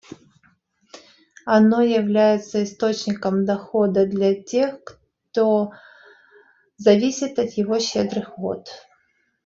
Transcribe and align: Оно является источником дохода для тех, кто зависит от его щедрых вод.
Оно 1.45 1.81
является 1.83 2.63
источником 2.63 3.45
дохода 3.45 4.07
для 4.07 4.33
тех, 4.33 4.81
кто 4.83 5.73
зависит 6.75 7.37
от 7.37 7.51
его 7.51 7.77
щедрых 7.77 8.39
вод. 8.39 8.67